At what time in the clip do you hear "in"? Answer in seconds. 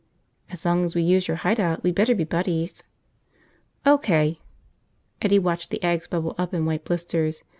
6.55-6.65